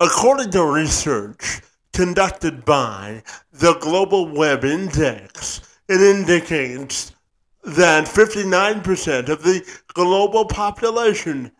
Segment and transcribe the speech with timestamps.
[0.00, 1.60] According to research
[1.92, 7.10] conducted by the Global Web Index, it indicates
[7.64, 11.50] that 59% of the global population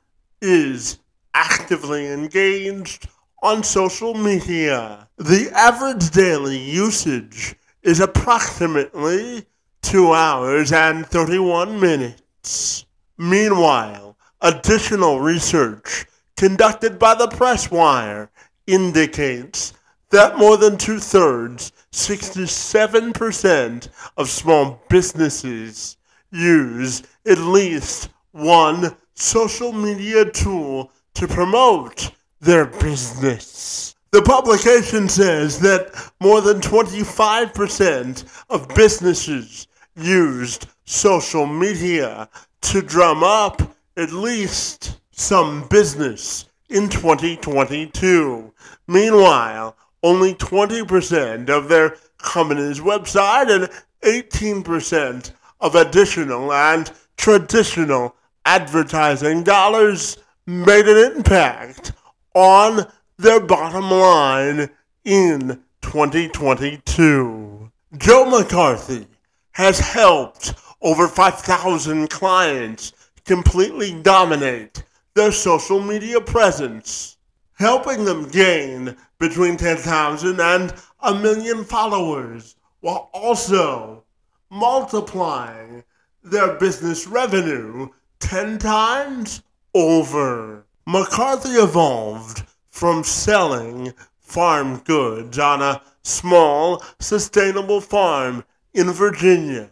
[0.40, 1.00] is
[1.34, 3.08] actively engaged
[3.42, 5.08] on social media.
[5.16, 9.46] The average daily usage is approximately
[9.82, 12.86] 2 hours and 31 minutes.
[13.16, 16.06] Meanwhile, additional research
[16.38, 18.28] conducted by the Presswire
[18.68, 19.72] indicates
[20.10, 25.96] that more than two thirds, 67% of small businesses
[26.30, 33.96] use at least one social media tool to promote their business.
[34.12, 39.66] The publication says that more than 25% of businesses
[39.96, 42.28] used social media
[42.60, 43.60] to drum up
[43.96, 48.52] at least some business in 2022.
[48.86, 53.68] Meanwhile, only 20% of their company's website and
[54.02, 61.92] 18% of additional and traditional advertising dollars made an impact
[62.34, 62.86] on
[63.18, 64.70] their bottom line
[65.04, 67.72] in 2022.
[67.96, 69.08] Joe McCarthy
[69.52, 72.92] has helped over 5,000 clients
[73.24, 74.84] completely dominate
[75.18, 77.16] their social media presence,
[77.54, 84.04] helping them gain between 10,000 and a million followers while also
[84.48, 85.82] multiplying
[86.22, 87.88] their business revenue
[88.20, 89.42] 10 times
[89.74, 90.64] over.
[90.86, 99.68] McCarthy evolved from selling farm goods on a small, sustainable farm in Virginia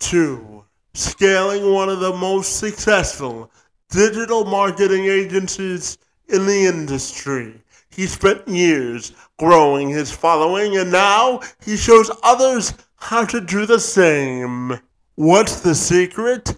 [0.00, 3.48] to scaling one of the most successful
[3.90, 7.54] digital marketing agencies in the industry.
[7.90, 13.80] He spent years growing his following, and now he shows others how to do the
[13.80, 14.78] same.
[15.14, 16.54] What's the secret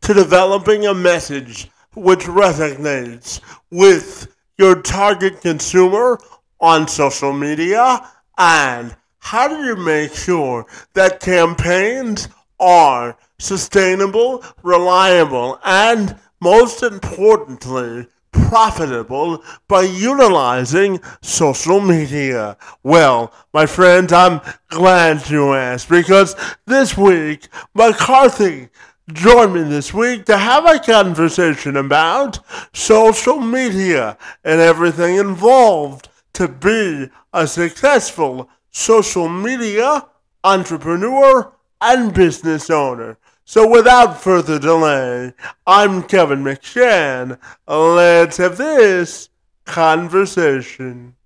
[0.00, 3.40] to developing a message which resonates
[3.70, 6.18] with your target consumer
[6.60, 8.08] on social media?
[8.38, 12.28] And how do you make sure that campaigns
[12.58, 22.56] are sustainable, reliable, and most importantly, profitable by utilizing social media?
[22.82, 26.34] Well, my friends, I'm glad you asked because
[26.66, 28.68] this week, McCarthy
[29.12, 32.38] joined me this week to have a conversation about
[32.72, 40.06] social media and everything involved to be a successful social media
[40.44, 43.18] entrepreneur and business owner.
[43.50, 45.34] So without further delay,
[45.66, 47.36] I'm Kevin McShann.
[47.66, 49.28] Let's have this
[49.64, 51.16] conversation.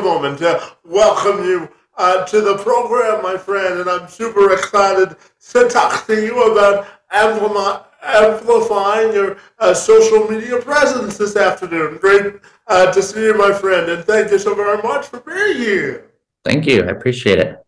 [0.00, 4.08] I'll take a moment to welcome you uh, to the program, my friend, and I'm
[4.08, 5.16] super excited
[5.52, 11.98] to talk to you about amplifying your uh, social media presence this afternoon.
[11.98, 12.36] Great
[12.68, 16.10] uh, to see you, my friend, and thank you so very much for being here.
[16.44, 16.84] Thank you.
[16.84, 17.62] I appreciate it.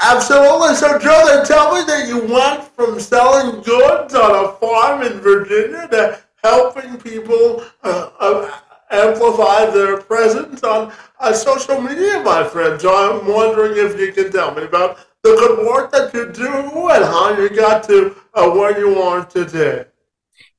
[0.00, 0.74] Absolutely.
[0.76, 5.20] So, Joe, they tell me that you went from selling goods on a farm in
[5.20, 8.50] Virginia to helping people uh, uh
[8.90, 12.80] amplify their presence on uh, social media, my friend.
[12.80, 16.88] So I'm wondering if you can tell me about the good work that you do
[16.88, 19.84] and how you got to uh, where you are today.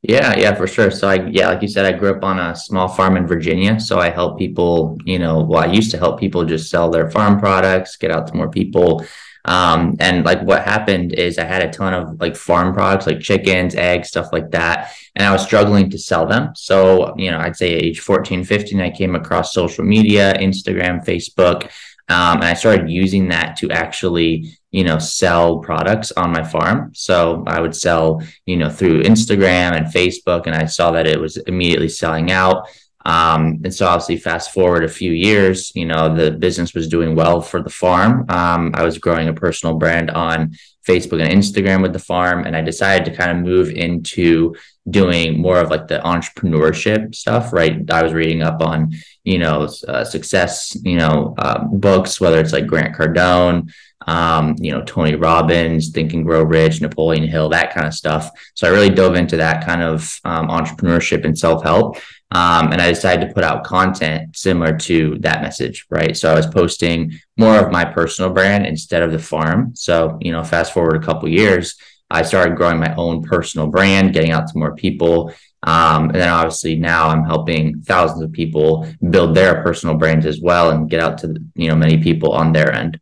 [0.03, 0.89] Yeah, yeah, for sure.
[0.89, 3.79] So I, yeah, like you said, I grew up on a small farm in Virginia.
[3.79, 7.11] So I help people, you know, well, I used to help people just sell their
[7.11, 9.05] farm products, get out to more people,
[9.45, 13.19] um, and like what happened is I had a ton of like farm products, like
[13.19, 14.93] chickens, eggs, stuff like that.
[15.15, 16.53] And I was struggling to sell them.
[16.55, 21.69] So, you know, I'd say age 14, 15, I came across social media, Instagram, Facebook.
[22.09, 26.91] Um, and I started using that to actually, you know, sell products on my farm.
[26.93, 31.19] So I would sell, you know, through Instagram and Facebook, and I saw that it
[31.19, 32.67] was immediately selling out.
[33.05, 37.15] Um, and so obviously fast forward a few years, you know, the business was doing
[37.15, 38.25] well for the farm.
[38.29, 40.51] Um, I was growing a personal brand on
[40.87, 42.45] Facebook and Instagram with the farm.
[42.45, 44.55] And I decided to kind of move into
[44.89, 47.89] doing more of like the entrepreneurship stuff, right?
[47.89, 48.93] I was reading up on,
[49.23, 53.71] you know, uh, success, you know, uh, books, whether it's like Grant Cardone,
[54.07, 58.31] um, you know, Tony Robbins, Think and Grow Rich, Napoleon Hill, that kind of stuff.
[58.55, 61.97] So I really dove into that kind of um, entrepreneurship and self help.
[62.31, 66.15] Um, and I decided to put out content similar to that message, right?
[66.15, 69.75] So I was posting more of my personal brand instead of the farm.
[69.75, 71.75] So, you know, fast forward a couple years,
[72.09, 75.33] I started growing my own personal brand, getting out to more people.
[75.63, 80.39] Um, and then obviously now I'm helping thousands of people build their personal brands as
[80.41, 82.99] well and get out to, you know, many people on their end.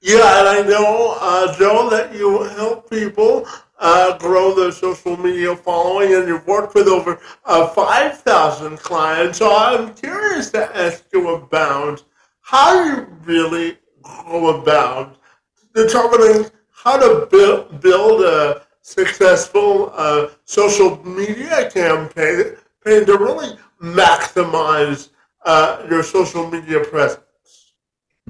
[0.00, 3.46] Yeah, and I know, uh, Joe, that you help people
[3.82, 9.38] uh, grow their social media following, and you've worked with over uh, 5,000 clients.
[9.38, 12.02] So I'm curious to ask you about
[12.42, 15.16] how you really go about
[15.74, 25.10] determining how to build, build a successful uh, social media campaign to really maximize
[25.44, 27.22] uh, your social media presence.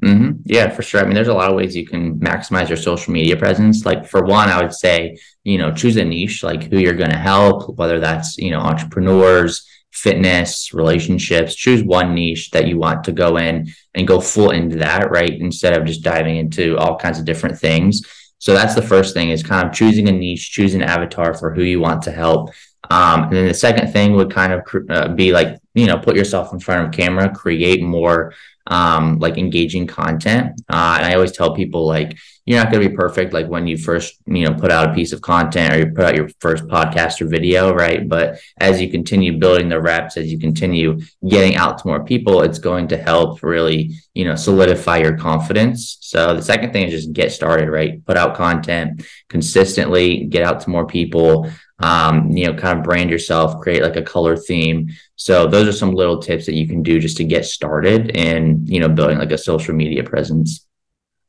[0.03, 0.32] Mm-hmm.
[0.45, 0.99] Yeah, for sure.
[0.99, 3.85] I mean, there's a lot of ways you can maximize your social media presence.
[3.85, 7.11] Like for one, I would say, you know, choose a niche, like who you're going
[7.11, 11.55] to help, whether that's, you know, entrepreneurs, fitness, relationships.
[11.55, 15.31] Choose one niche that you want to go in and go full into that, right?
[15.31, 18.01] Instead of just diving into all kinds of different things.
[18.39, 21.53] So that's the first thing is kind of choosing a niche, choosing an avatar for
[21.53, 22.49] who you want to help.
[22.89, 26.17] Um, and then the second thing would kind of uh, be like, you know, put
[26.17, 28.33] yourself in front of camera, create more
[28.67, 30.61] um, like engaging content.
[30.69, 33.67] Uh, and I always tell people like you're not going to be perfect like when
[33.67, 36.29] you first you know put out a piece of content or you put out your
[36.39, 38.07] first podcast or video, right?
[38.07, 42.41] But as you continue building the reps, as you continue getting out to more people,
[42.41, 45.97] it's going to help really you know solidify your confidence.
[46.01, 48.05] So the second thing is just get started, right?
[48.05, 51.49] Put out content consistently, get out to more people
[51.83, 54.87] um, you know, kind of brand yourself, create like a color theme.
[55.17, 58.65] So those are some little tips that you can do just to get started in,
[58.65, 60.65] you know, building like a social media presence.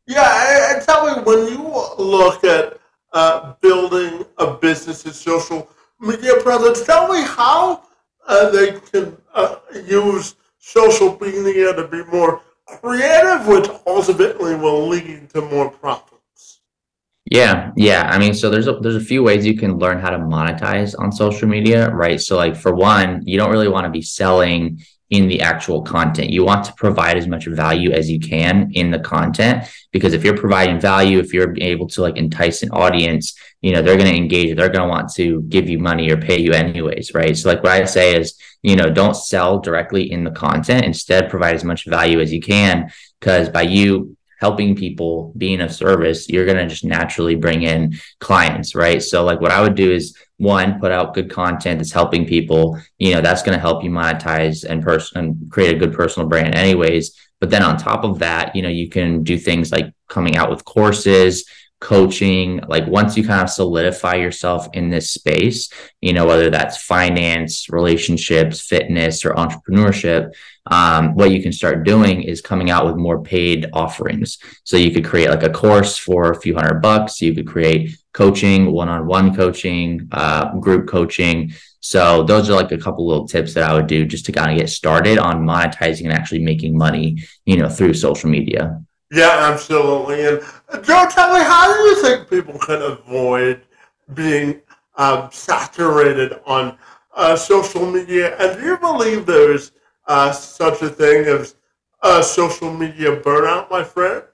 [0.07, 1.59] Yeah, and tell me when you
[1.99, 2.79] look at
[3.13, 5.69] uh, building a business's social
[5.99, 7.83] media presence, tell me how
[8.29, 15.31] uh, they can uh, use social media to be more creative, which ultimately will lead
[15.31, 16.14] to more profit.
[17.31, 18.11] Yeah, yeah.
[18.11, 20.95] I mean, so there's a there's a few ways you can learn how to monetize
[20.99, 22.21] on social media, right?
[22.21, 26.31] So like for one, you don't really want to be selling in the actual content.
[26.31, 30.23] You want to provide as much value as you can in the content because if
[30.25, 34.11] you're providing value, if you're able to like entice an audience, you know, they're going
[34.11, 37.37] to engage, they're going to want to give you money or pay you anyways, right?
[37.37, 41.31] So like what I say is, you know, don't sell directly in the content, instead
[41.31, 42.91] provide as much value as you can
[43.21, 47.95] because by you helping people being of service you're going to just naturally bring in
[48.21, 49.03] clients right?
[49.03, 52.79] So like what i would do is one put out good content that's helping people.
[52.99, 56.29] You know that's going to help you monetize and person and create a good personal
[56.29, 57.17] brand anyways.
[57.41, 60.51] But then on top of that you know you can do things like coming out
[60.51, 61.45] with courses
[61.81, 65.69] coaching like once you kind of solidify yourself in this space
[66.01, 70.33] you know whether that's finance relationships fitness or entrepreneurship
[70.71, 74.91] um, what you can start doing is coming out with more paid offerings so you
[74.91, 79.35] could create like a course for a few hundred bucks you could create coaching one-on-one
[79.35, 83.87] coaching uh, group coaching so those are like a couple little tips that i would
[83.87, 87.69] do just to kind of get started on monetizing and actually making money you know
[87.69, 88.81] through social media
[89.15, 90.27] yeah, absolutely.
[90.27, 93.63] And uh, Joe, tell me, how do you think people can avoid
[94.13, 94.61] being
[94.97, 96.77] um, saturated on
[97.15, 98.37] uh, social media?
[98.39, 99.71] And do you believe there's
[100.07, 101.55] uh, such a thing as
[102.03, 104.25] uh, social media burnout, my friend?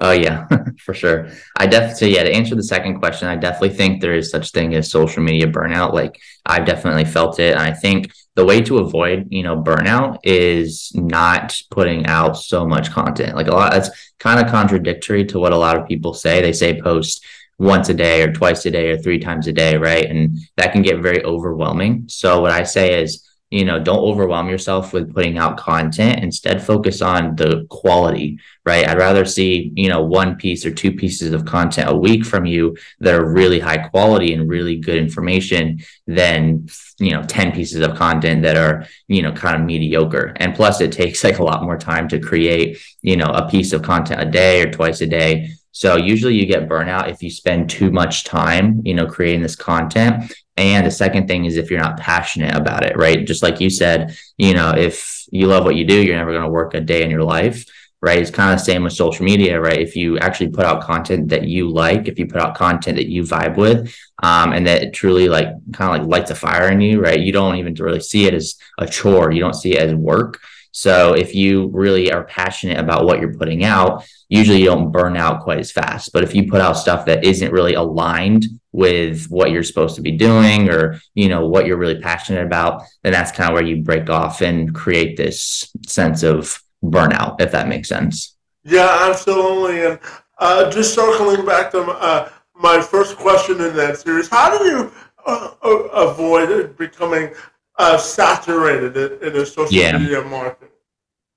[0.00, 0.46] Oh yeah,
[0.84, 1.28] for sure.
[1.56, 2.24] I definitely yeah.
[2.24, 5.46] To answer the second question, I definitely think there is such thing as social media
[5.46, 5.92] burnout.
[5.92, 10.18] Like I've definitely felt it, and I think the way to avoid you know burnout
[10.22, 13.34] is not putting out so much content.
[13.34, 16.40] Like a lot, that's kind of contradictory to what a lot of people say.
[16.40, 17.24] They say post
[17.58, 20.08] once a day or twice a day or three times a day, right?
[20.08, 22.04] And that can get very overwhelming.
[22.08, 26.22] So what I say is you know don't overwhelm yourself with putting out content.
[26.22, 28.38] Instead focus on the quality
[28.68, 28.86] right?
[28.86, 32.44] I'd rather see you know one piece or two pieces of content a week from
[32.44, 37.80] you that are really high quality and really good information than you know 10 pieces
[37.80, 40.34] of content that are you know kind of mediocre.
[40.36, 43.72] And plus it takes like a lot more time to create you know a piece
[43.72, 45.50] of content a day or twice a day.
[45.72, 49.54] So usually you get burnout if you spend too much time, you know, creating this
[49.54, 50.34] content.
[50.58, 53.24] And the second thing is if you're not passionate about it, right?
[53.24, 56.44] Just like you said, you know, if you love what you do, you're never going
[56.44, 57.64] to work a day in your life.
[58.00, 58.18] right?
[58.20, 59.80] It's kind of the same with social media, right?
[59.80, 63.08] If you actually put out content that you like, if you put out content that
[63.08, 66.80] you vibe with, um, and that truly like kind of like lights a fire in
[66.80, 67.18] you, right?
[67.18, 69.32] You don't even really see it as a chore.
[69.32, 70.40] You don't see it as work.
[70.70, 75.16] So if you really are passionate about what you're putting out, usually you don't burn
[75.16, 76.12] out quite as fast.
[76.12, 80.02] But if you put out stuff that isn't really aligned with what you're supposed to
[80.02, 83.64] be doing or you know what you're really passionate about, then that's kind of where
[83.64, 88.36] you break off and create this sense of burnout, if that makes sense.
[88.64, 89.84] Yeah, absolutely.
[89.84, 89.98] And
[90.38, 94.92] uh, just circling back to uh, my first question in that series, how do you
[95.26, 97.30] uh, avoid becoming
[97.76, 99.96] uh, saturated in, in a social yeah.
[99.96, 100.72] media market?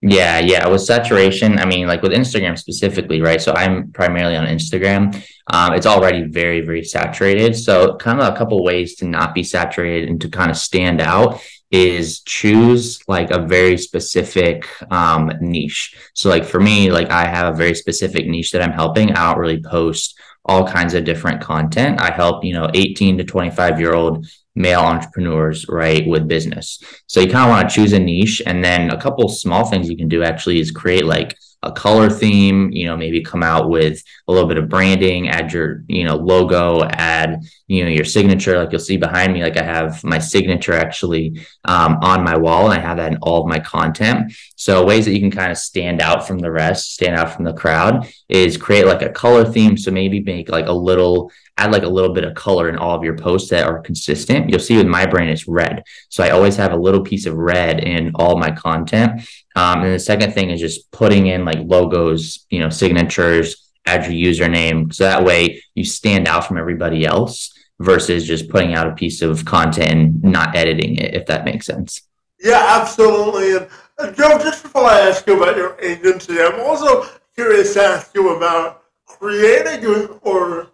[0.01, 0.67] Yeah, yeah.
[0.67, 3.39] With saturation, I mean, like with Instagram specifically, right?
[3.39, 5.23] So I'm primarily on Instagram.
[5.47, 7.55] Um, it's already very, very saturated.
[7.55, 11.01] So, kind of a couple ways to not be saturated and to kind of stand
[11.01, 11.39] out
[11.69, 15.95] is choose like a very specific um, niche.
[16.15, 19.11] So, like for me, like I have a very specific niche that I'm helping.
[19.11, 22.01] I don't really post all kinds of different content.
[22.01, 26.83] I help, you know, 18 to 25 year old male entrepreneurs, right, with business.
[27.07, 28.41] So you kind of want to choose a niche.
[28.45, 32.09] And then a couple small things you can do actually is create like a color
[32.09, 36.03] theme, you know, maybe come out with a little bit of branding, add your, you
[36.03, 38.57] know, logo, add, you know, your signature.
[38.57, 42.71] Like you'll see behind me, like I have my signature actually um, on my wall
[42.71, 44.33] and I have that in all of my content.
[44.55, 47.45] So ways that you can kind of stand out from the rest, stand out from
[47.45, 49.77] the crowd is create like a color theme.
[49.77, 52.95] So maybe make like a little add like a little bit of color in all
[52.95, 54.49] of your posts that are consistent.
[54.49, 55.83] You'll see with my brand, it's red.
[56.09, 59.21] So I always have a little piece of red in all my content.
[59.55, 64.11] Um, and the second thing is just putting in like logos, you know, signatures, add
[64.11, 64.93] your username.
[64.93, 69.21] So that way you stand out from everybody else versus just putting out a piece
[69.21, 72.01] of content and not editing it, if that makes sense.
[72.39, 73.67] Yeah, absolutely.
[73.99, 77.05] And Joe, just before I ask you about your agency, I'm also
[77.35, 80.67] curious to ask you about creating or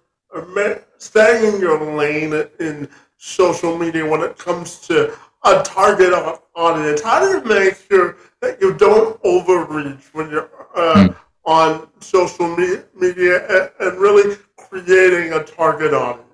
[0.97, 5.13] staying in your lane in social media when it comes to
[5.43, 6.13] a target
[6.55, 7.01] audience?
[7.01, 11.15] How do you make sure that you don't overreach when you're uh, mm.
[11.45, 16.26] on social media and, and really creating a target audience?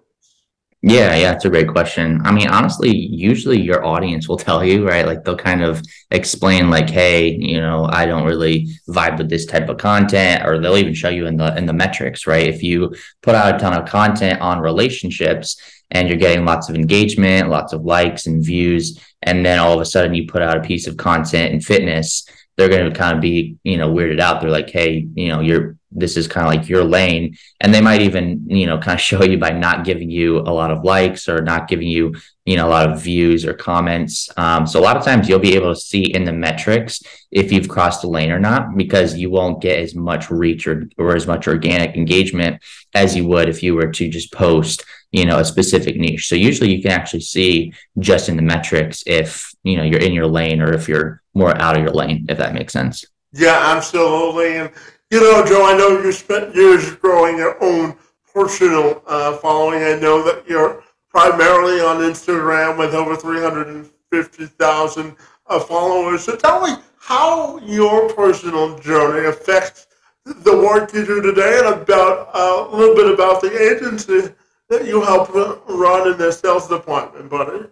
[0.86, 2.20] Yeah, yeah, it's a great question.
[2.26, 5.06] I mean, honestly, usually your audience will tell you, right?
[5.06, 9.46] Like they'll kind of explain like, hey, you know, I don't really vibe with this
[9.46, 12.46] type of content, or they'll even show you in the in the metrics, right?
[12.48, 15.56] If you put out a ton of content on relationships
[15.90, 19.80] and you're getting lots of engagement, lots of likes and views, and then all of
[19.80, 23.16] a sudden you put out a piece of content in fitness, they're going to kind
[23.16, 24.42] of be, you know, weirded out.
[24.42, 27.38] They're like, hey, you know, you're this is kind of like your lane.
[27.62, 30.54] And they might even you know kind of show you by not giving you a
[30.54, 32.14] lot of likes or not giving you
[32.46, 34.30] you know a lot of views or comments.
[34.38, 37.52] Um, so a lot of times you'll be able to see in the metrics if
[37.52, 41.16] you've crossed the lane or not because you won't get as much reach or, or
[41.16, 42.62] as much organic engagement
[42.94, 46.28] as you would if you were to just post you know a specific niche.
[46.28, 50.14] So usually you can actually see just in the metrics if you know you're in
[50.14, 53.06] your lane or if you're more out of your lane if that makes sense.
[53.32, 54.58] Yeah absolutely.
[54.58, 54.72] And
[55.14, 57.96] you know, Joe, I know you spent years growing your own
[58.34, 59.84] personal uh, following.
[59.84, 65.16] I know that you're primarily on Instagram with over 350,000
[65.46, 66.24] uh, followers.
[66.24, 69.86] So tell me how your personal journey affects
[70.26, 74.34] the work you do today and about uh, a little bit about the agency
[74.70, 75.32] that you help
[75.70, 77.68] run in the sales department, buddy.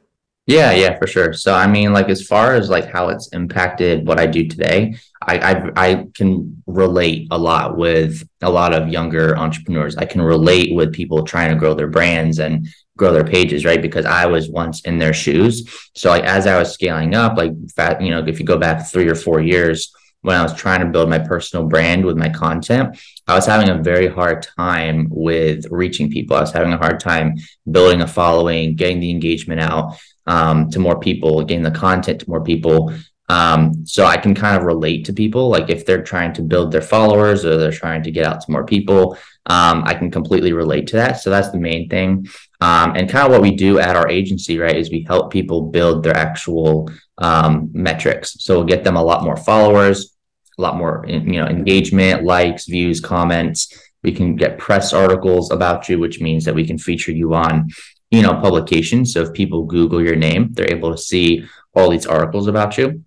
[0.51, 1.31] Yeah, yeah, for sure.
[1.31, 4.95] So I mean, like as far as like how it's impacted what I do today,
[5.21, 9.95] I, I I can relate a lot with a lot of younger entrepreneurs.
[9.95, 12.67] I can relate with people trying to grow their brands and
[12.97, 13.81] grow their pages, right?
[13.81, 15.55] Because I was once in their shoes.
[15.95, 18.85] So like as I was scaling up, like fat, you know, if you go back
[18.85, 19.93] three or four years
[20.23, 23.69] when I was trying to build my personal brand with my content, I was having
[23.69, 26.35] a very hard time with reaching people.
[26.35, 27.35] I was having a hard time
[27.71, 29.95] building a following, getting the engagement out
[30.31, 32.93] um, to more people, getting the content to more people.
[33.27, 35.49] Um, so I can kind of relate to people.
[35.49, 38.51] Like if they're trying to build their followers or they're trying to get out to
[38.51, 41.13] more people, um, I can completely relate to that.
[41.21, 42.27] So that's the main thing.
[42.61, 45.69] Um, and kind of what we do at our agency, right, is we help people
[45.77, 48.37] build their actual um, metrics.
[48.43, 50.15] So we'll get them a lot more followers,
[50.57, 53.59] a lot more, you know, engagement, likes, views, comments.
[54.03, 57.69] We can get press articles about you, which means that we can feature you on
[58.11, 59.13] you know, publications.
[59.13, 63.03] So if people Google your name, they're able to see all these articles about you.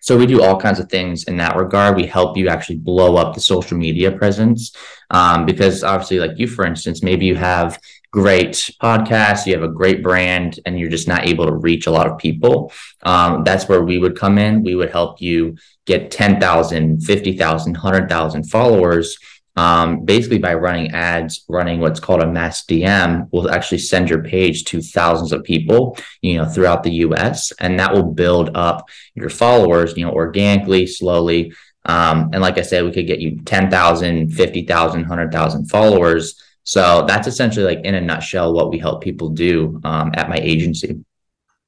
[0.00, 1.96] So we do all kinds of things in that regard.
[1.96, 4.74] We help you actually blow up the social media presence
[5.10, 7.80] um, because obviously, like you, for instance, maybe you have
[8.12, 11.90] great podcast, you have a great brand, and you're just not able to reach a
[11.90, 14.62] lot of people, um, that's where we would come in.
[14.62, 19.18] We would help you get 10,000, 50,000, 100,000 followers.
[19.58, 24.22] Um, basically, by running ads, running what's called a mass DM will actually send your
[24.22, 27.52] page to thousands of people, you know, throughout the US.
[27.58, 31.52] And that will build up your followers, you know, organically, slowly.
[31.86, 37.26] Um, and like I said, we could get you 10,000, 50,000, 100,000 followers so that's
[37.26, 41.02] essentially like in a nutshell what we help people do um, at my agency.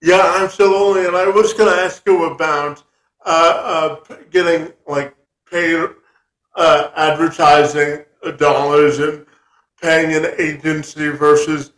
[0.03, 1.07] Yeah, absolutely.
[1.07, 2.83] And I was going to ask you about
[3.25, 5.17] uh, uh, getting like
[5.51, 5.89] paid
[6.57, 8.05] uh, advertising
[8.39, 9.27] dollars and
[9.81, 11.73] paying an agency versus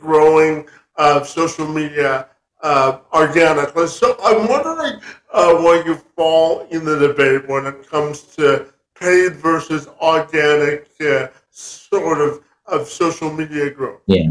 [0.00, 2.28] growing uh, social media
[2.62, 3.86] uh, organically.
[3.86, 5.00] So I'm wondering
[5.32, 10.88] uh, where you fall in the debate when it comes to paid versus organic
[11.50, 14.00] sort of of social media growth?
[14.06, 14.28] Yeah.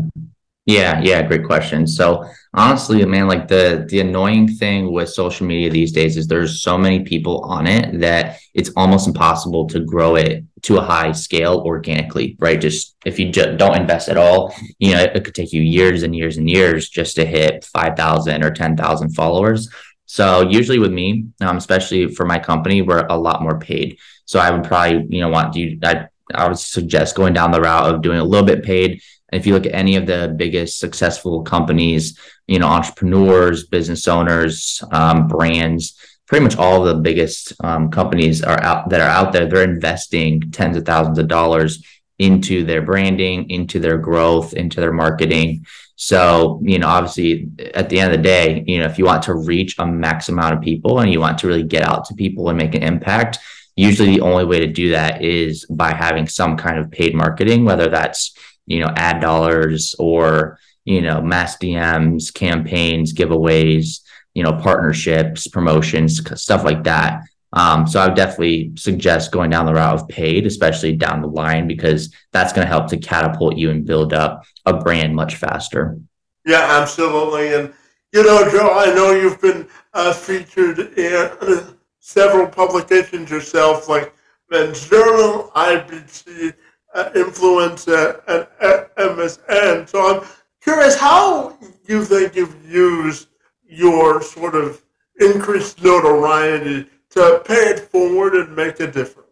[0.66, 1.88] Yeah, yeah, great question.
[1.88, 6.62] So honestly, man, like the the annoying thing with social media these days is there's
[6.62, 11.12] so many people on it that it's almost impossible to grow it to a high
[11.12, 12.62] scale organically, right?
[12.62, 16.04] Just if you just don't invest at all, you know, it could take you years
[16.04, 19.70] and years and years just to hit 5,000 or 10,000 followers.
[20.06, 23.98] So usually with me, um, especially for my company, we're a lot more paid.
[24.26, 27.60] So I would probably, you know, want you, I I would suggest going down the
[27.62, 29.02] route of doing a little bit paid.
[29.32, 34.84] If you look at any of the biggest successful companies, you know, entrepreneurs, business owners,
[34.92, 35.96] um, brands,
[36.28, 39.48] pretty much all the biggest um, companies are out that are out there.
[39.48, 41.84] They're investing tens of thousands of dollars
[42.20, 45.66] into their branding, into their growth, into their marketing.
[45.96, 49.24] So, you know, obviously at the end of the day, you know, if you want
[49.24, 52.14] to reach a max amount of people and you want to really get out to
[52.14, 53.40] people and make an impact,
[53.76, 57.64] usually the only way to do that is by having some kind of paid marketing
[57.64, 58.34] whether that's
[58.70, 64.00] you know ad dollars or you know mass dms campaigns giveaways
[64.34, 67.24] you know partnerships promotions stuff like that.
[67.52, 71.28] Um, so i would definitely suggest going down the route of paid especially down the
[71.28, 75.36] line because that's going to help to catapult you and build up a brand much
[75.36, 75.98] faster.
[76.46, 77.54] Yeah absolutely.
[77.56, 77.74] And
[78.14, 81.76] you know joe i know you've been uh, featured in
[82.10, 84.14] several publications yourself, like
[84.50, 86.54] Men's Journal, IBC,
[86.94, 89.88] uh, Influencer, and uh, MSN.
[89.90, 90.28] So I'm
[90.62, 93.28] curious how you think you've used
[93.64, 94.82] your sort of
[95.20, 99.30] increased notoriety to pay it forward and make a difference.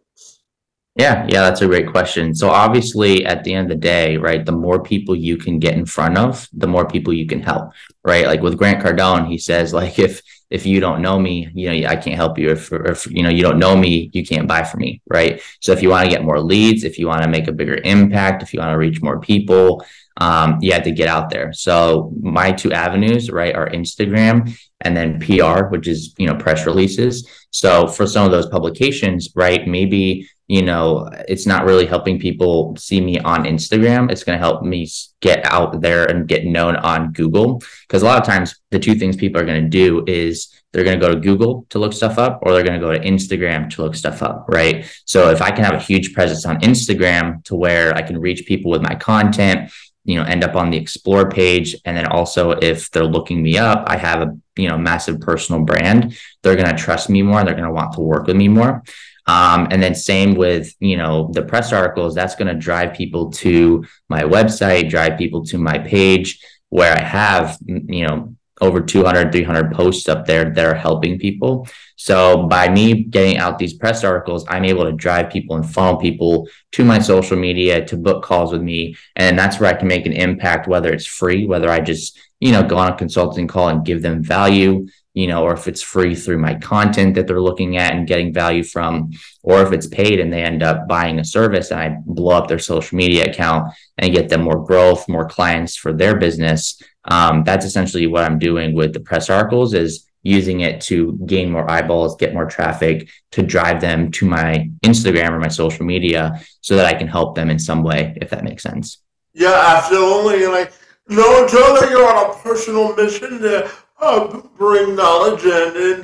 [0.98, 2.34] Yeah, yeah, that's a great question.
[2.34, 5.76] So obviously at the end of the day, right, the more people you can get
[5.76, 7.72] in front of, the more people you can help,
[8.08, 8.26] right?
[8.26, 11.90] Like with Grant Cardone, he says like if if you don't know me, you know,
[11.90, 12.50] I can't help you.
[12.52, 15.42] If, if you know you don't know me, you can't buy from me, right?
[15.60, 17.78] So if you want to get more leads, if you want to make a bigger
[17.84, 19.86] impact, if you want to reach more people,
[20.22, 21.52] um, you have to get out there.
[21.52, 26.66] So my two avenues, right, are Instagram and then PR, which is you know press
[26.66, 27.28] releases.
[27.52, 32.74] So for some of those publications, right, maybe you know, it's not really helping people
[32.78, 34.10] see me on Instagram.
[34.10, 34.88] It's going to help me
[35.20, 37.62] get out there and get known on Google.
[37.82, 40.86] Because a lot of times, the two things people are going to do is they're
[40.86, 43.00] going to go to Google to look stuff up, or they're going to go to
[43.00, 44.86] Instagram to look stuff up, right?
[45.06, 48.46] So if I can have a huge presence on Instagram to where I can reach
[48.46, 49.72] people with my content,
[50.08, 53.58] you know, end up on the explore page, and then also if they're looking me
[53.58, 56.18] up, I have a you know massive personal brand.
[56.42, 57.44] They're going to trust me more.
[57.44, 58.84] They're going to want to work with me more.
[59.26, 62.16] Um, and then same with you know the press articles.
[62.16, 66.40] That's going to drive people to my website, drive people to my page
[66.70, 71.68] where I have you know over 200 300 posts up there that are helping people
[72.08, 75.98] so by me getting out these press articles i'm able to drive people and funnel
[75.98, 79.88] people to my social media to book calls with me and that's where i can
[79.88, 83.48] make an impact whether it's free whether i just you know go on a consulting
[83.48, 87.26] call and give them value you know, or if it's free through my content that
[87.26, 89.10] they're looking at and getting value from,
[89.42, 92.48] or if it's paid and they end up buying a service and I blow up
[92.48, 96.80] their social media account and get them more growth, more clients for their business.
[97.06, 101.50] Um, that's essentially what I'm doing with the press articles is using it to gain
[101.50, 106.42] more eyeballs, get more traffic, to drive them to my Instagram or my social media
[106.60, 108.98] so that I can help them in some way, if that makes sense.
[109.34, 110.46] Yeah, absolutely.
[110.48, 110.74] Like,
[111.08, 116.04] no, Joe, that you're on a personal mission to uh, bring knowledge and in,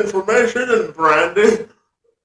[0.00, 1.68] information and branding,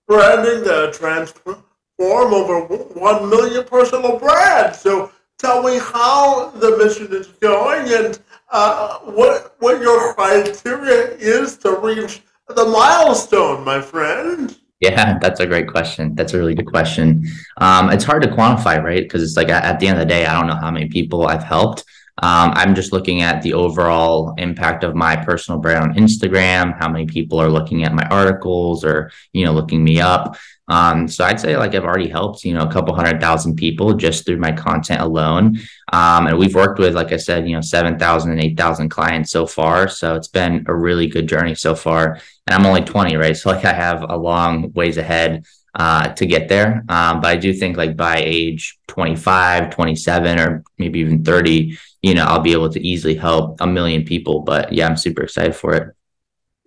[0.08, 1.64] branding to transform
[2.00, 4.80] over 1 million personal brands.
[4.80, 8.20] So tell me how the mission is going and
[8.56, 14.58] uh, what, what your criteria is to reach the milestone, my friend.
[14.80, 16.16] Yeah, that's a great question.
[16.16, 17.26] That's a really good question.
[17.58, 19.04] Um, it's hard to quantify, right?
[19.04, 21.28] Because it's like at the end of the day, I don't know how many people
[21.28, 21.84] I've helped.
[22.22, 26.90] Um, I'm just looking at the overall impact of my personal brand on Instagram, how
[26.90, 30.38] many people are looking at my articles or, you know, looking me up.
[30.68, 33.94] Um, so I'd say like I've already helped, you know, a couple hundred thousand people
[33.94, 35.60] just through my content alone.
[35.94, 39.46] Um, and we've worked with, like I said, you know, 7,000 and 8,000 clients so
[39.46, 39.88] far.
[39.88, 42.20] So it's been a really good journey so far.
[42.48, 43.36] And I'm only 20, right?
[43.46, 46.84] So like I have a long ways ahead uh, to get there.
[46.88, 52.14] Um, but I do think like by age 25, 27, or maybe even 30, you
[52.14, 54.42] know, I'll be able to easily help a million people.
[54.42, 55.96] But yeah, I'm super excited for it.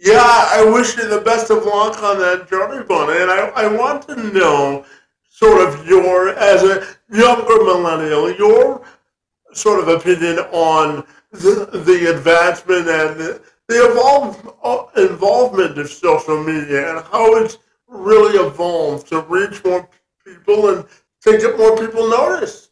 [0.00, 3.22] Yeah, I wish you the best of luck on that journey, Bunny.
[3.22, 4.84] And I, I want to know
[5.30, 8.84] sort of your, as a younger millennial, your
[9.52, 16.42] sort of opinion on the, the advancement and the, the evolve, uh, involvement of social
[16.42, 19.88] media and how it's really evolved to reach more
[20.24, 20.84] people and
[21.22, 22.67] to get more people noticed.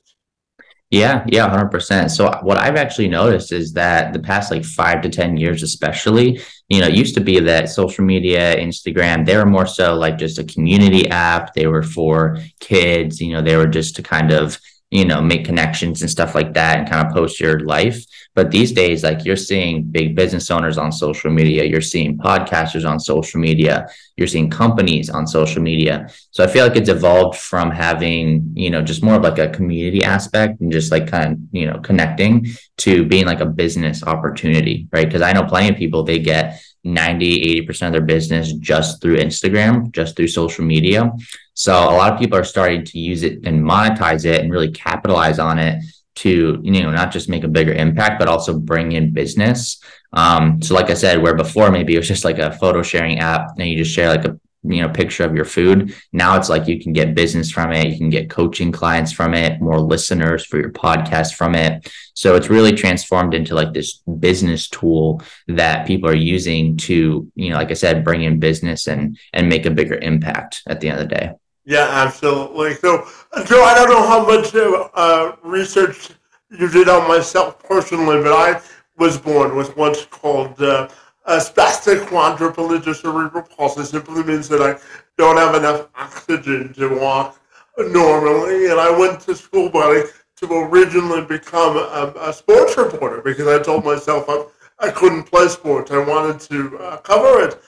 [0.90, 2.12] Yeah, yeah, 100%.
[2.12, 6.40] So what I've actually noticed is that the past like 5 to 10 years especially,
[6.68, 10.16] you know, it used to be that social media, Instagram, they were more so like
[10.16, 11.54] just a community app.
[11.54, 14.58] They were for kids, you know, they were just to kind of
[14.90, 18.04] you know, make connections and stuff like that and kind of post your life.
[18.34, 22.88] But these days, like you're seeing big business owners on social media, you're seeing podcasters
[22.88, 26.08] on social media, you're seeing companies on social media.
[26.30, 29.48] So I feel like it's evolved from having, you know, just more of like a
[29.48, 32.46] community aspect and just like kind of, you know, connecting
[32.78, 35.06] to being like a business opportunity, right?
[35.06, 39.16] Because I know plenty of people, they get 90, 80% of their business just through
[39.16, 41.10] Instagram, just through social media.
[41.56, 44.70] So a lot of people are starting to use it and monetize it and really
[44.70, 45.82] capitalize on it
[46.16, 49.80] to you know not just make a bigger impact but also bring in business.
[50.12, 53.18] Um, so like i said where before maybe it was just like a photo sharing
[53.20, 55.94] app and you just share like a you know picture of your food.
[56.12, 57.88] Now it's like you can get business from it.
[57.88, 61.90] You can get coaching clients from it more listeners for your podcast from it.
[62.12, 67.48] So it's really transformed into like this business tool that people are using to you
[67.48, 70.90] know like i said bring in business and and make a bigger impact at the
[70.90, 71.32] end of the day
[71.66, 72.74] yeah, absolutely.
[72.74, 73.06] So,
[73.44, 76.10] Joe, I don't know how much uh, research
[76.50, 78.60] you did on myself personally, but I
[78.96, 80.88] was born with what's called uh,
[81.24, 83.80] a spastic quadriplegia cerebral palsy.
[83.80, 84.78] It simply means that I
[85.18, 87.40] don't have enough oxygen to walk
[87.76, 93.48] normally, and I went to school, buddy, to originally become a, a sports reporter because
[93.48, 94.44] I told myself I,
[94.78, 95.90] I couldn't play sports.
[95.90, 97.60] I wanted to uh, cover it.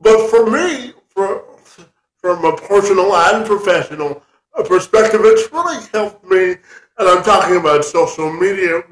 [0.00, 1.55] But for me, for
[2.26, 4.20] from a personal and professional
[4.64, 6.56] perspective, it's really helped me,
[6.98, 8.82] and I'm talking about social media,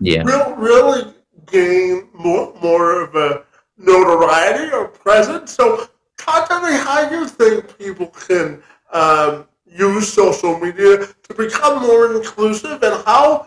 [0.00, 0.22] yeah.
[0.24, 1.14] Real, really
[1.46, 3.44] gain more, more of a
[3.76, 5.52] notoriety or presence.
[5.52, 11.82] So talk to me how you think people can um, use social media to become
[11.82, 13.46] more inclusive and how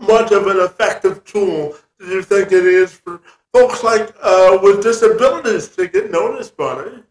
[0.00, 3.20] much of an effective tool do you think it is for
[3.52, 7.02] folks like uh, with disabilities to get noticed, buddy?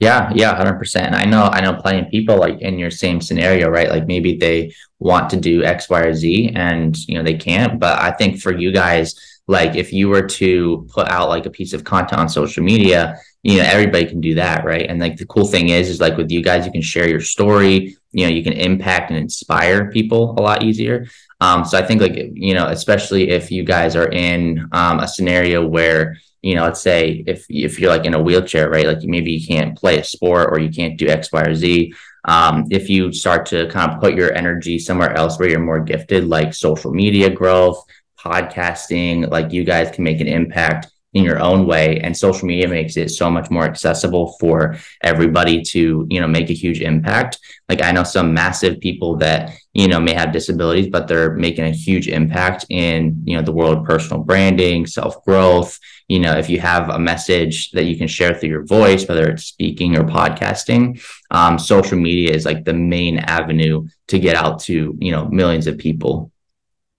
[0.00, 1.14] Yeah, yeah, hundred percent.
[1.14, 3.88] I know, I know plenty of people like in your same scenario, right?
[3.90, 7.80] Like maybe they want to do X, Y, or Z, and you know they can't.
[7.80, 9.16] But I think for you guys,
[9.48, 13.18] like if you were to put out like a piece of content on social media,
[13.42, 14.88] you know everybody can do that, right?
[14.88, 17.20] And like the cool thing is, is like with you guys, you can share your
[17.20, 17.96] story.
[18.12, 21.06] You know, you can impact and inspire people a lot easier.
[21.40, 25.08] Um, so I think like you know, especially if you guys are in um, a
[25.08, 28.86] scenario where you know, let's say if if you're like in a wheelchair, right?
[28.86, 31.92] Like maybe you can't play a sport or you can't do X, Y, or Z.
[32.24, 35.80] Um, if you start to kind of put your energy somewhere else where you're more
[35.80, 37.82] gifted, like social media growth,
[38.18, 42.68] podcasting, like you guys can make an impact in your own way and social media
[42.68, 47.38] makes it so much more accessible for everybody to you know make a huge impact
[47.68, 51.64] like i know some massive people that you know may have disabilities but they're making
[51.64, 56.34] a huge impact in you know the world of personal branding self growth you know
[56.36, 59.96] if you have a message that you can share through your voice whether it's speaking
[59.96, 60.82] or podcasting
[61.30, 65.66] um, social media is like the main avenue to get out to you know millions
[65.66, 66.30] of people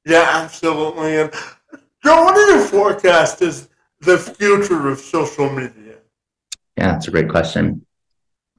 [0.05, 1.31] yeah absolutely and
[2.03, 3.67] Joe, what do you forecast is
[3.99, 5.97] the future of social media?
[6.77, 7.85] Yeah, that's a great question.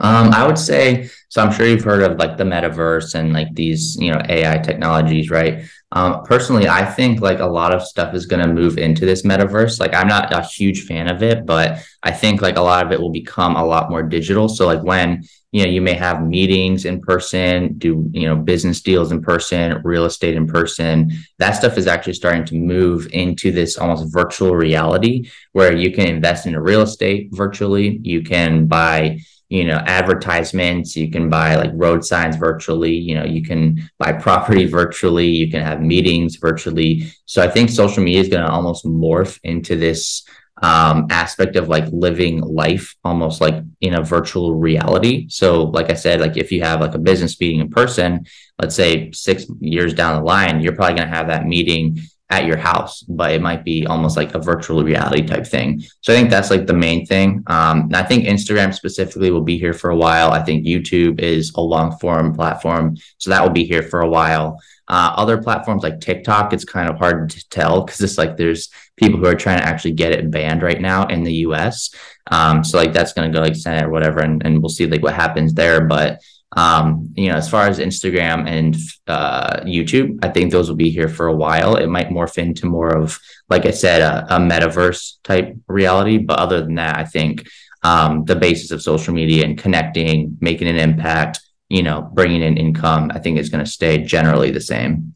[0.00, 1.42] Um, I would say so.
[1.42, 5.30] I'm sure you've heard of like the metaverse and like these, you know, AI technologies,
[5.30, 5.64] right?
[5.92, 9.22] Um, personally, I think like a lot of stuff is going to move into this
[9.22, 9.78] metaverse.
[9.78, 12.92] Like, I'm not a huge fan of it, but I think like a lot of
[12.92, 14.48] it will become a lot more digital.
[14.48, 18.80] So, like when you know you may have meetings in person do you know business
[18.82, 23.50] deals in person real estate in person that stuff is actually starting to move into
[23.50, 29.18] this almost virtual reality where you can invest in real estate virtually you can buy
[29.50, 30.96] you know advertisements.
[30.96, 32.94] You can buy like road signs virtually.
[32.94, 35.26] You know you can buy property virtually.
[35.26, 37.12] You can have meetings virtually.
[37.26, 40.24] So i think social media is going to almost morph into this
[40.62, 45.26] um, aspect of like living life almost like in a virtual reality.
[45.28, 48.26] So like i said like if you have like a business meeting in person
[48.60, 51.98] let's say six years down the line you're probably going to have that meeting
[52.30, 55.82] at your house, but it might be almost like a virtual reality type thing.
[56.00, 57.42] So I think that's like the main thing.
[57.48, 60.30] Um, and I think Instagram specifically will be here for a while.
[60.30, 64.08] I think YouTube is a long form platform, so that will be here for a
[64.08, 64.60] while.
[64.86, 68.70] Uh, other platforms like TikTok, it's kind of hard to tell because it's like there's
[68.96, 71.94] people who are trying to actually get it banned right now in the US.
[72.30, 74.86] Um, so like that's going to go like Senate or whatever, and, and we'll see
[74.86, 75.86] like what happens there.
[75.86, 76.20] But
[76.56, 80.90] um, you know, as far as Instagram and uh, YouTube, I think those will be
[80.90, 81.76] here for a while.
[81.76, 86.18] It might morph into more of, like I said, a, a metaverse type reality.
[86.18, 87.48] But other than that, I think
[87.82, 92.56] um, the basis of social media and connecting, making an impact, you know, bringing in
[92.56, 95.14] income, I think is going to stay generally the same.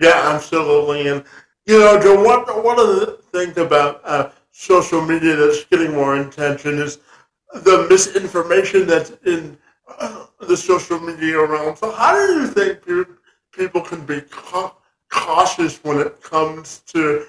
[0.00, 1.08] Yeah, absolutely.
[1.08, 1.24] And
[1.66, 6.16] you know, Joe, one one of the things about uh, social media that's getting more
[6.16, 6.98] attention is
[7.52, 9.58] the misinformation that's in
[10.40, 11.76] the social media around.
[11.76, 12.80] So how do you think
[13.52, 14.22] people can be
[15.10, 17.26] cautious when it comes to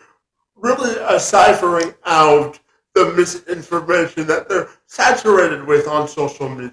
[0.55, 2.59] really deciphering out
[2.93, 6.71] the misinformation that they're saturated with on social media?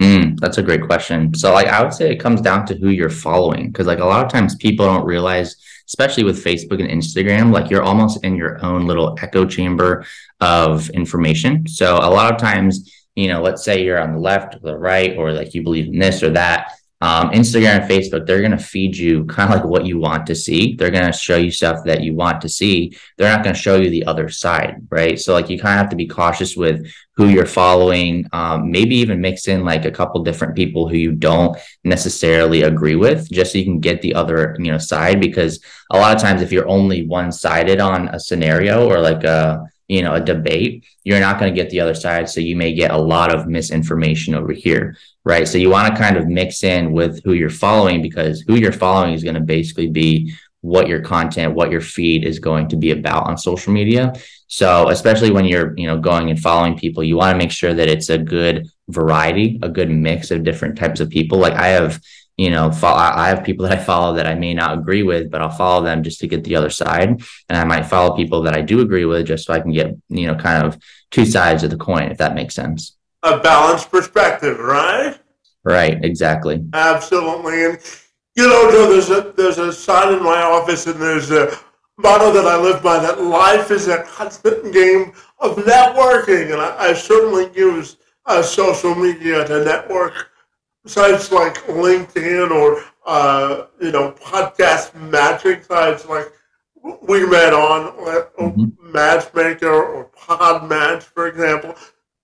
[0.00, 1.34] Mm, that's a great question.
[1.34, 4.04] So, like, I would say it comes down to who you're following, because like a
[4.04, 5.56] lot of times people don't realize,
[5.88, 10.04] especially with Facebook and Instagram, like you're almost in your own little echo chamber
[10.40, 11.66] of information.
[11.66, 14.78] So, a lot of times you know, let's say you're on the left or the
[14.78, 16.72] right, or like you believe in this or that.
[17.00, 20.26] Um, Instagram and Facebook, they're going to feed you kind of like what you want
[20.26, 20.74] to see.
[20.74, 22.96] They're going to show you stuff that you want to see.
[23.16, 25.18] They're not going to show you the other side, right?
[25.18, 28.26] So, like, you kind of have to be cautious with who you're following.
[28.32, 32.96] Um, maybe even mix in like a couple different people who you don't necessarily agree
[32.96, 35.20] with, just so you can get the other, you know, side.
[35.20, 35.60] Because
[35.92, 39.70] a lot of times, if you're only one sided on a scenario or like a
[39.88, 42.72] you know a debate you're not going to get the other side so you may
[42.74, 44.96] get a lot of misinformation over here
[45.28, 45.46] right?
[45.46, 48.72] So you want to kind of mix in with who you're following because who you're
[48.72, 52.76] following is going to basically be what your content what your feed is going to
[52.76, 54.12] be about on social media.
[54.48, 57.74] So especially when you're you know going and following people you want to make sure
[57.74, 61.38] that it's a good variety a good mix of different types of people.
[61.38, 62.00] Like i have
[62.38, 65.28] you know, follow, I have people that I follow that I may not agree with,
[65.28, 67.20] but I'll follow them just to get the other side.
[67.48, 69.96] And I might follow people that I do agree with just so I can get,
[70.08, 72.96] you know, kind of two sides of the coin, if that makes sense.
[73.24, 75.18] A balanced perspective, right?
[75.64, 76.64] Right, exactly.
[76.72, 77.64] Absolutely.
[77.64, 77.78] And,
[78.36, 81.58] you know, Joe, there's a, there's a sign in my office and there's a
[81.96, 86.52] motto that I live by that life is a constant game of networking.
[86.52, 87.96] And I, I certainly use
[88.26, 90.30] uh, social media to network
[90.88, 96.32] sites like LinkedIn or uh, you know podcast matching sites like
[97.02, 97.92] we met on
[98.36, 98.92] mm-hmm.
[98.92, 101.74] Matchmaker or Podmatch, for example.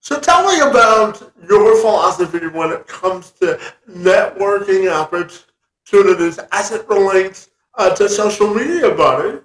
[0.00, 7.50] So tell me about your philosophy when it comes to networking opportunities as it relates
[7.76, 9.38] uh, to social media, buddy.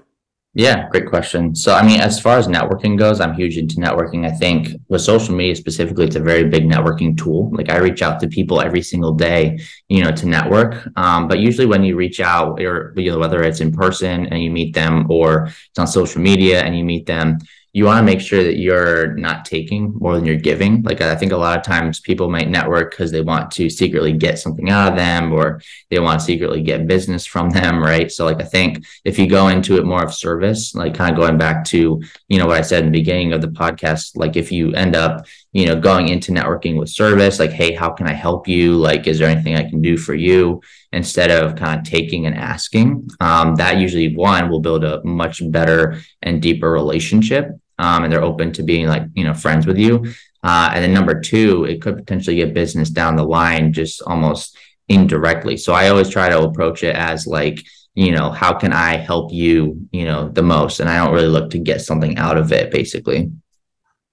[0.55, 1.55] Yeah, great question.
[1.55, 4.25] So, I mean, as far as networking goes, I'm huge into networking.
[4.25, 7.51] I think with social media specifically, it's a very big networking tool.
[7.53, 9.59] Like I reach out to people every single day,
[9.89, 10.87] you know, to network.
[10.97, 14.41] Um, but usually when you reach out, or you know, whether it's in person and
[14.41, 17.37] you meet them, or it's on social media and you meet them,
[17.71, 20.81] you want to make sure that you're not taking more than you're giving.
[20.81, 24.13] Like I think a lot of times people might network because they want to secretly
[24.13, 28.11] get something out of them or they want to secretly get business from them, right?
[28.11, 31.17] So like I think if you go into it more of service, like kind of
[31.17, 34.35] going back to, you know, what I said in the beginning of the podcast, like
[34.35, 38.07] if you end up, you know, going into networking with service, like, hey, how can
[38.07, 38.75] I help you?
[38.75, 40.61] Like, is there anything I can do for you?
[40.91, 45.41] Instead of kind of taking and asking, um, that usually one will build a much
[45.51, 49.77] better and deeper relationship um, and they're open to being like you know friends with
[49.77, 50.05] you
[50.43, 54.55] uh, and then number two it could potentially get business down the line just almost
[54.89, 57.63] indirectly so i always try to approach it as like
[57.95, 61.27] you know how can i help you you know the most and i don't really
[61.27, 63.31] look to get something out of it basically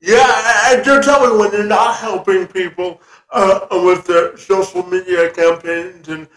[0.00, 5.30] yeah and you tell me when you're not helping people uh, with their social media
[5.30, 6.28] campaigns and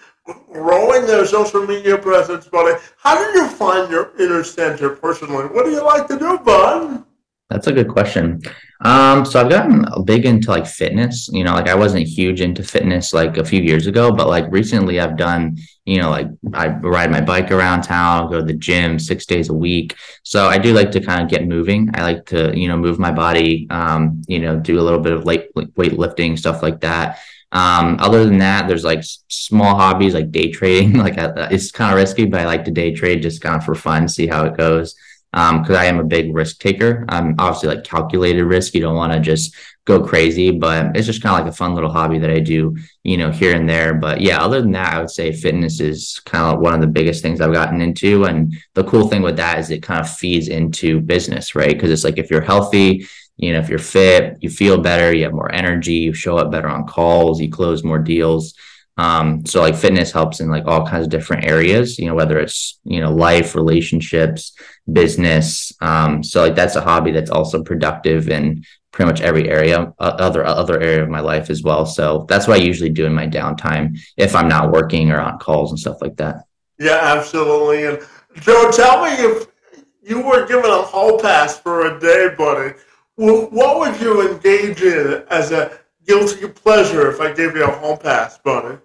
[0.52, 2.80] growing their social media presence buddy.
[2.98, 5.45] How do you find your inner center personally?
[5.45, 7.04] What do you like to do bud?
[7.50, 8.41] That's a good question.
[8.82, 12.63] Um, so I've gotten big into like fitness, you know, like I wasn't huge into
[12.63, 16.70] fitness like a few years ago, but like recently I've done, you know, like I
[16.70, 19.98] ride my bike around town, go to the gym six days a week.
[20.24, 21.89] So I do like to kind of get moving.
[21.94, 25.12] I like to, you know, move my body, um, you know, do a little bit
[25.12, 27.20] of weight weightlifting, stuff like that.
[27.52, 30.94] Um, other than that, there's like small hobbies like day trading.
[30.98, 33.65] like I, it's kind of risky, but I like to day trade just kind of
[33.65, 34.96] for fun, see how it goes
[35.32, 37.06] because um, I am a big risk taker.
[37.08, 38.74] I'm obviously like calculated risk.
[38.74, 41.76] You don't want to just go crazy, but it's just kind of like a fun
[41.76, 43.94] little hobby that I do, you know, here and there.
[43.94, 46.88] But yeah, other than that, I would say fitness is kind of one of the
[46.88, 48.26] biggest things I've gotten into.
[48.26, 51.74] And the cool thing with that is it kind of feeds into business, right?
[51.74, 55.24] Because it's like if you're healthy, you know, if you're fit, you feel better, you
[55.24, 58.54] have more energy, you show up better on calls, you close more deals.
[59.00, 62.38] Um, so like fitness helps in like all kinds of different areas, you know, whether
[62.38, 64.54] it's, you know, life, relationships,
[64.92, 65.72] business.
[65.80, 70.44] Um, so like that's a hobby that's also productive in pretty much every area, other,
[70.46, 71.86] other area of my life as well.
[71.86, 75.40] So that's what I usually do in my downtime if I'm not working or on
[75.40, 76.44] calls and stuff like that.
[76.78, 77.86] Yeah, absolutely.
[77.86, 78.00] And
[78.42, 79.48] Joe, tell me if
[80.02, 82.74] you were given a hall pass for a day, buddy,
[83.16, 87.96] what would you engage in as a guilty pleasure if I gave you a hall
[87.96, 88.78] pass, buddy?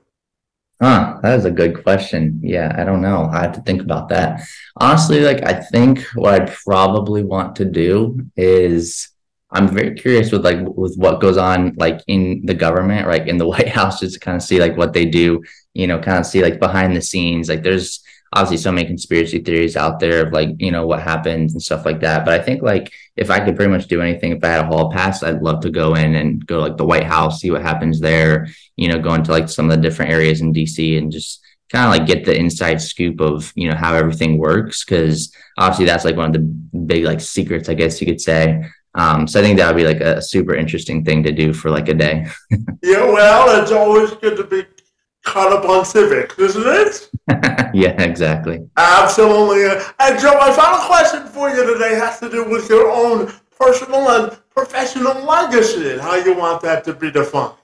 [0.82, 2.40] Huh, that is a good question.
[2.42, 3.28] Yeah, I don't know.
[3.32, 4.42] I have to think about that.
[4.76, 9.08] Honestly, like I think what I'd probably want to do is
[9.50, 13.38] I'm very curious with like with what goes on like in the government, like in
[13.38, 15.42] the White House, just to kind of see like what they do,
[15.74, 17.48] you know, kind of see like behind the scenes.
[17.48, 18.02] Like there's
[18.34, 21.86] obviously so many conspiracy theories out there of like you know what happens and stuff
[21.86, 22.24] like that.
[22.24, 24.66] But i think like if i could pretty much do anything if i had a
[24.66, 27.50] hall pass i'd love to go in and go to like the white house see
[27.50, 30.98] what happens there you know go into like some of the different areas in dc
[30.98, 31.40] and just
[31.74, 34.84] kind of like get the inside scoop of you know how everything works.
[34.84, 36.40] Because obviously that's like one of the
[36.78, 38.64] big like secrets i guess you could say.
[38.96, 41.68] Um, so I think that would be like a super interesting thing to do for
[41.68, 42.26] like a day.
[42.80, 44.64] yeah, well, it's always good to be
[45.24, 47.10] caught up on civics, isn't it?
[47.74, 48.68] yeah, exactly.
[48.76, 49.64] Absolutely.
[49.98, 54.08] And Joe, my final question for you today has to do with your own personal
[54.10, 57.54] and professional legacy and how you want that to be defined.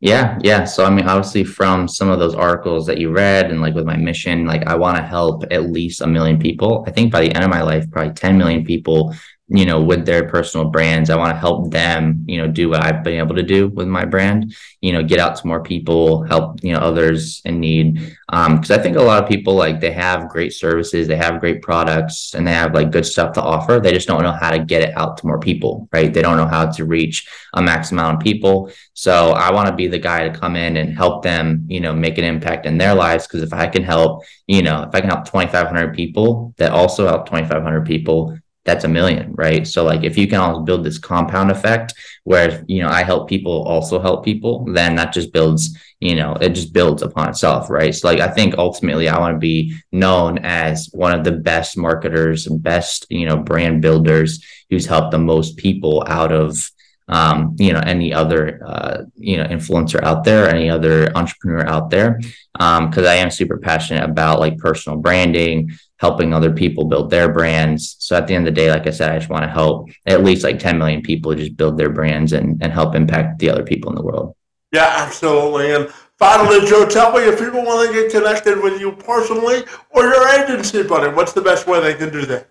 [0.00, 0.64] Yeah, yeah.
[0.64, 3.84] So I mean, obviously, from some of those articles that you read, and like with
[3.84, 6.84] my mission, like I want to help at least a million people.
[6.86, 9.12] I think by the end of my life, probably 10 million people
[9.48, 11.08] you know, with their personal brands.
[11.08, 13.88] I want to help them, you know, do what I've been able to do with
[13.88, 18.16] my brand, you know, get out to more people, help, you know, others in need.
[18.28, 21.40] Um, cause I think a lot of people like they have great services, they have
[21.40, 23.80] great products and they have like good stuff to offer.
[23.80, 26.12] They just don't know how to get it out to more people, right?
[26.12, 28.70] They don't know how to reach a max amount of people.
[28.92, 31.94] So I want to be the guy to come in and help them, you know,
[31.94, 33.26] make an impact in their lives.
[33.26, 37.06] Cause if I can help, you know, if I can help 2,500 people that also
[37.06, 39.66] help 2,500 people, that's a million, right?
[39.66, 43.26] So like if you can almost build this compound effect where you know I help
[43.28, 47.70] people also help people, then that just builds, you know, it just builds upon itself,
[47.70, 47.94] right?
[47.94, 51.78] So like I think ultimately I want to be known as one of the best
[51.78, 56.70] marketers, best, you know, brand builders who's helped the most people out of
[57.08, 61.90] um, you know, any other, uh, you know, influencer out there, any other entrepreneur out
[61.90, 62.20] there.
[62.60, 67.32] Um, cause I am super passionate about like personal branding, helping other people build their
[67.32, 67.96] brands.
[67.98, 69.88] So at the end of the day, like I said, I just want to help
[70.06, 73.50] at least like 10 million people just build their brands and, and help impact the
[73.50, 74.34] other people in the world.
[74.72, 75.72] Yeah, absolutely.
[75.72, 80.04] And finally, Joe, tell me if people want to get connected with you personally or
[80.04, 82.48] your agency, buddy, what's the best way they can do that?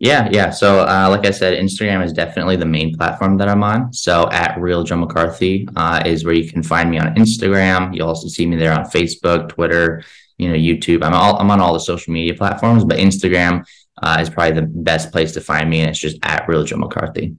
[0.00, 0.50] Yeah, yeah.
[0.50, 3.92] So, uh, like I said, Instagram is definitely the main platform that I'm on.
[3.92, 7.94] So, at Real Joe McCarthy uh, is where you can find me on Instagram.
[7.94, 10.02] You'll also see me there on Facebook, Twitter,
[10.36, 11.04] you know, YouTube.
[11.04, 13.64] I'm all I'm on all the social media platforms, but Instagram
[14.02, 16.76] uh, is probably the best place to find me, and it's just at Real Joe
[16.76, 17.36] McCarthy.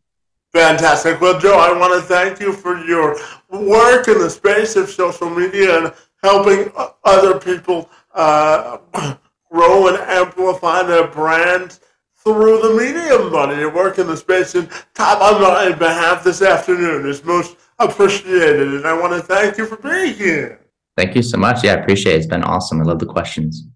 [0.54, 1.20] Fantastic.
[1.20, 3.18] Well, Joe, I want to thank you for your
[3.50, 6.72] work in the space of social media and helping
[7.04, 8.78] other people uh,
[9.52, 11.82] grow and amplify their brands
[12.26, 13.58] through the medium, buddy.
[13.60, 18.74] Your work in the space and top on my behalf this afternoon is most appreciated,
[18.74, 20.60] and I want to thank you for being here.
[20.98, 21.64] Thank you so much.
[21.64, 22.18] Yeah, I appreciate it.
[22.18, 22.82] It's been awesome.
[22.82, 23.68] I love the questions.